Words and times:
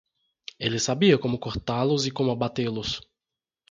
Ele 0.59 0.79
sabia 0.79 1.15
como 1.21 1.37
cortá-los 1.45 2.01
e 2.07 2.11
como 2.17 2.31
abatê-los. 2.31 2.89